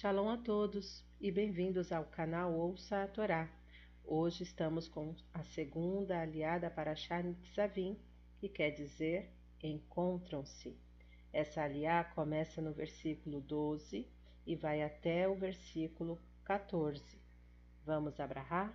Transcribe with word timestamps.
Shalom 0.00 0.28
a 0.28 0.36
todos 0.36 1.04
e 1.20 1.28
bem-vindos 1.32 1.90
ao 1.90 2.04
canal 2.04 2.54
Ouça 2.54 3.02
a 3.02 3.08
Torá. 3.08 3.50
Hoje 4.04 4.44
estamos 4.44 4.86
com 4.86 5.12
a 5.34 5.42
segunda 5.42 6.20
aliada 6.20 6.70
para 6.70 6.94
Nitzavim, 7.24 7.98
que 8.38 8.48
quer 8.48 8.70
dizer 8.70 9.28
encontram-se. 9.60 10.78
Essa 11.32 11.64
aliá 11.64 12.04
começa 12.04 12.62
no 12.62 12.72
versículo 12.72 13.40
12 13.40 14.08
e 14.46 14.54
vai 14.54 14.84
até 14.84 15.28
o 15.28 15.34
versículo 15.34 16.16
14. 16.44 17.20
Vamos 17.84 18.20
abrahar? 18.20 18.72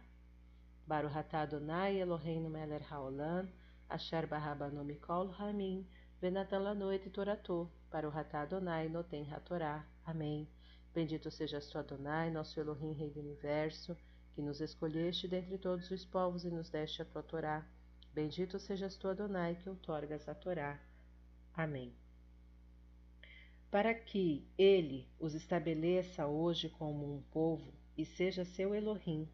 Baruch 0.86 1.16
Adonai 1.34 2.02
Eloheinu 2.02 2.50
melech 2.50 2.84
haolam, 2.92 3.48
asher 3.88 4.28
barabanu 4.28 4.84
mikol 4.84 5.34
hamim, 5.40 5.88
venatan 6.20 6.64
lanoet 6.64 7.10
torato, 7.12 7.72
Baruch 7.90 8.36
Adonai 8.36 8.90
noten 8.90 9.24
hatorá. 9.32 9.88
Amém. 10.06 10.50
Bendito 10.94 11.32
sejas 11.32 11.68
tu, 11.70 11.80
Adonai, 11.80 12.30
nosso 12.30 12.60
Elohim, 12.60 12.94
Rei 12.94 13.10
do 13.10 13.20
Universo, 13.20 13.98
que 14.36 14.42
nos 14.44 14.62
escolheste 14.62 15.28
dentre 15.28 15.58
todos 15.58 15.90
os 15.90 16.06
povos 16.06 16.46
e 16.46 16.52
nos 16.52 16.70
deste 16.70 17.02
a 17.02 17.06
tua 17.06 17.24
Torá. 17.24 17.68
Bendito 18.14 18.60
sejas 18.60 18.96
tu, 18.96 19.08
Adonai, 19.08 19.56
que 19.56 19.68
outorgas 19.68 20.30
a 20.30 20.36
Torá. 20.36 20.80
Amém. 21.52 21.96
Para 23.72 23.96
que 23.96 24.48
ele 24.56 25.10
os 25.20 25.34
estabeleça 25.34 26.28
hoje 26.28 26.70
como 26.70 27.12
um 27.12 27.24
povo 27.24 27.74
e 27.98 28.06
seja 28.06 28.46
seu 28.46 28.76
Elohim, 28.76 29.28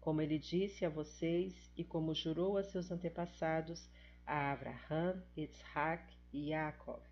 como 0.00 0.22
ele 0.22 0.38
disse 0.38 0.84
a 0.84 0.88
vocês 0.88 1.72
e 1.76 1.82
como 1.82 2.14
jurou 2.14 2.56
a 2.56 2.62
seus 2.62 2.88
antepassados, 2.92 3.88
a 4.24 4.52
Abraham, 4.52 5.20
Isaac 5.36 6.16
e 6.32 6.50
Jacob. 6.50 7.02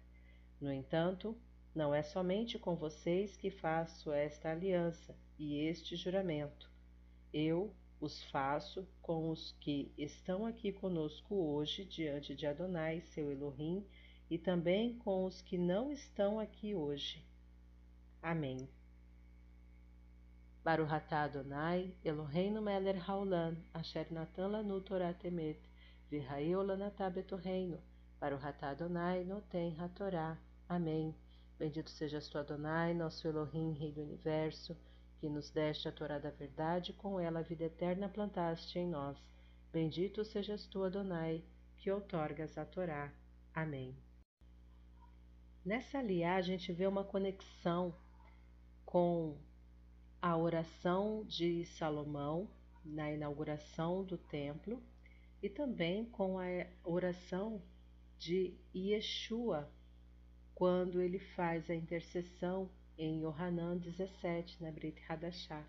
No 0.60 0.73
entanto, 0.73 1.37
não 1.78 1.95
é 1.95 2.02
somente 2.02 2.59
com 2.59 2.74
vocês 2.74 3.37
que 3.37 3.52
faço 3.52 4.10
esta 4.10 4.50
aliança 4.50 5.16
e 5.38 5.60
este 5.60 5.95
juramento. 5.95 6.68
Eu 7.32 7.73
os 8.01 8.20
faço 8.32 8.85
com 9.01 9.30
os 9.30 9.52
que 9.60 9.93
estão 9.96 10.45
aqui 10.45 10.73
conosco 10.73 11.37
hoje 11.37 11.85
diante 11.85 12.35
de 12.35 12.48
Adonai, 12.48 13.01
seu 13.02 13.30
Elohim, 13.30 13.87
e 14.29 14.37
também 14.37 14.98
com 14.98 15.24
os 15.24 15.40
que 15.40 15.57
não 15.57 15.93
estão 15.93 16.40
aqui 16.40 16.74
hoje. 16.74 17.24
Amém. 18.20 18.68
Baruch 20.65 20.92
atah 20.92 21.23
Adonai, 21.23 21.95
Eloheinu 22.04 22.60
melech 22.60 22.98
haolam, 23.09 23.57
asher 23.73 24.13
natan 24.13 24.48
lanu 24.48 24.80
Torah 24.80 25.15
temet, 25.15 25.60
v'ha'eu 26.10 26.60
lanatah 26.60 27.09
betorreino, 27.09 27.79
Baruch 28.20 28.45
atah 28.45 28.70
Adonai, 28.70 29.23
noten 29.23 29.76
ha-Torah. 29.79 30.37
Amém. 30.68 31.15
Bendito 31.59 31.90
sejas 31.90 32.28
tu, 32.28 32.38
Adonai, 32.38 32.95
nosso 32.95 33.26
Elohim, 33.26 33.73
Rei 33.73 33.90
do 33.90 34.02
Universo, 34.02 34.76
que 35.18 35.28
nos 35.28 35.51
deste 35.51 35.88
a 35.88 35.92
Torá 35.92 36.16
da 36.16 36.30
verdade, 36.30 36.92
com 36.92 37.18
ela 37.18 37.40
a 37.40 37.42
vida 37.42 37.64
eterna 37.64 38.09
plantaste 38.09 38.78
em 38.78 38.87
nós. 38.87 39.18
Bendito 39.73 40.24
sejas 40.24 40.66
tu, 40.66 40.84
Adonai, 40.84 41.42
que 41.76 41.90
outorgas 41.90 42.56
a 42.56 42.64
Torá. 42.64 43.12
Amém. 43.52 43.96
Nessa 45.64 45.98
aliá 45.98 46.36
a 46.36 46.42
gente 46.42 46.73
vê 46.73 46.86
uma 46.86 47.02
conexão 47.02 47.92
com 48.86 49.36
a 50.23 50.36
oração 50.36 51.24
de 51.26 51.66
Salomão 51.66 52.48
na 52.84 53.10
inauguração 53.10 54.04
do 54.04 54.16
templo 54.16 54.80
e 55.42 55.51
também 55.51 56.04
com 56.04 56.38
a 56.38 56.45
oração 56.84 57.60
de 58.16 58.56
Yeshua 58.74 59.68
quando 60.59 61.01
ele 61.01 61.20
faz 61.20 61.70
a 61.70 61.74
intercessão 61.76 62.68
em 62.98 63.23
Yohanan 63.23 63.76
17, 63.76 64.60
na 64.60 64.72
Brit 64.72 65.00
Hadashah. 65.09 65.64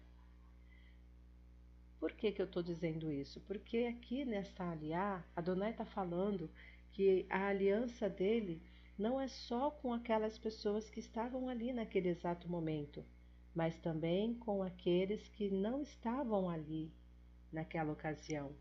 Por 1.99 2.11
que, 2.13 2.31
que 2.31 2.41
eu 2.41 2.47
estou 2.47 2.63
dizendo 2.63 3.11
isso? 3.11 3.39
Porque 3.41 3.85
aqui 3.95 4.25
nesta 4.25 4.67
aliá, 4.67 5.23
Adonai 5.35 5.69
está 5.69 5.85
falando 5.85 6.49
que 6.91 7.28
a 7.29 7.49
aliança 7.49 8.09
dele 8.09 8.63
não 8.97 9.22
é 9.22 9.28
só 9.28 9.69
com 9.69 9.94
aquelas 9.94 10.39
pessoas 10.39 10.89
que 10.89 10.99
estavam 10.99 11.47
ali 11.47 11.72
naquele 11.72 12.09
exato 12.09 12.49
momento, 12.49 13.05
mas 13.53 13.78
também 13.78 14.33
com 14.33 14.63
aqueles 14.63 15.28
que 15.28 15.51
não 15.51 15.83
estavam 15.83 16.49
ali 16.49 16.91
naquela 17.53 17.94
ocasião. 17.94 18.55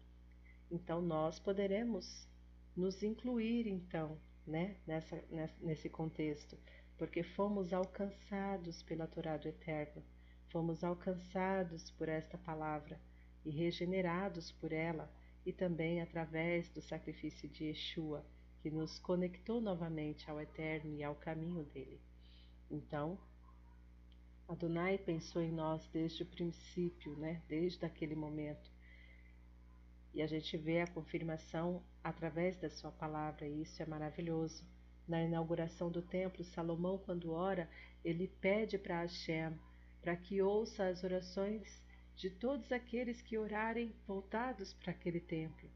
Então 0.71 1.01
nós 1.01 1.39
poderemos 1.39 2.29
nos 2.77 3.03
incluir 3.03 3.67
então 3.67 4.19
né, 4.49 4.77
nessa, 4.87 5.23
nesse 5.61 5.89
contexto, 5.89 6.59
porque 6.97 7.23
fomos 7.23 7.73
alcançados 7.73 8.83
pela 8.83 9.07
Torá 9.07 9.37
do 9.37 9.47
Eterno, 9.47 10.03
fomos 10.49 10.83
alcançados 10.83 11.91
por 11.91 12.09
esta 12.09 12.39
palavra 12.39 12.99
e 13.45 13.51
regenerados 13.51 14.51
por 14.51 14.73
ela, 14.73 15.11
e 15.47 15.53
também 15.53 16.01
através 16.01 16.69
do 16.71 16.83
sacrifício 16.83 17.49
de 17.49 17.65
Yeshua, 17.67 18.25
que 18.61 18.71
nos 18.71 18.99
conectou 18.99 19.61
novamente 19.61 20.29
ao 20.31 20.41
Eterno 20.41 20.95
e 20.95 21.05
ao 21.05 21.15
caminho 21.15 21.65
dele. 21.65 22.01
Então, 22.71 23.19
Adonai 24.49 24.99
pensou 24.99 25.43
em 25.43 25.53
nós 25.53 25.87
desde 25.93 26.23
o 26.23 26.27
princípio, 26.27 27.17
né? 27.17 27.43
desde 27.49 27.85
aquele 27.85 28.15
momento. 28.15 28.71
E 30.19 30.23
a 30.23 30.27
gente 30.27 30.57
vê 30.57 30.81
a 30.81 30.87
confirmação 30.89 31.81
através 32.03 32.57
da 32.57 32.69
sua 32.69 32.91
palavra, 32.91 33.47
e 33.47 33.63
isso 33.63 33.81
é 33.81 33.87
maravilhoso. 33.87 34.67
Na 35.07 35.23
inauguração 35.23 35.93
do 35.93 36.03
templo, 36.03 36.43
Salomão, 36.43 36.99
quando 36.99 37.31
ora, 37.31 37.71
ele 38.05 38.27
pede 38.27 38.77
para 38.77 39.03
Hashem 39.03 39.57
para 40.03 40.17
que 40.17 40.43
ouça 40.43 40.89
as 40.89 41.05
orações 41.05 41.81
de 42.17 42.31
todos 42.31 42.73
aqueles 42.73 43.23
que 43.23 43.39
orarem 43.39 43.95
voltados 44.09 44.75
para 44.75 44.91
aquele 44.91 45.21
templo, 45.21 45.71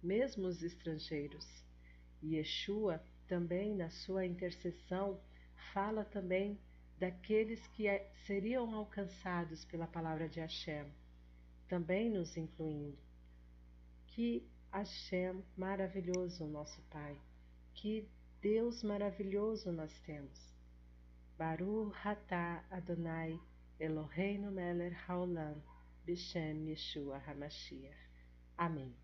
mesmo 0.00 0.46
os 0.46 0.62
estrangeiros. 0.62 1.44
E 2.22 2.36
Yeshua, 2.36 3.04
também 3.26 3.74
na 3.74 3.90
sua 3.90 4.24
intercessão, 4.24 5.20
fala 5.72 6.04
também 6.04 6.56
daqueles 7.00 7.66
que 7.66 7.88
é, 7.88 8.08
seriam 8.26 8.72
alcançados 8.72 9.64
pela 9.64 9.88
palavra 9.88 10.28
de 10.28 10.38
Hashem, 10.38 10.86
também 11.66 12.08
nos 12.08 12.36
incluindo. 12.36 13.02
Que 14.14 14.48
Hashem 14.72 15.42
maravilhoso, 15.56 16.46
nosso 16.46 16.80
Pai. 16.82 17.20
Que 17.74 18.08
Deus 18.40 18.84
maravilhoso 18.84 19.72
nós 19.72 19.90
temos. 20.06 20.54
Baruch 21.36 21.92
Hatá 22.04 22.64
Adonai 22.70 23.40
Eloheinu 23.80 24.52
Melech 24.52 24.94
Haolam 25.08 25.60
Bishem 26.06 26.68
Yeshua 26.68 27.20
HaMashiach. 27.26 27.98
Amém. 28.56 28.94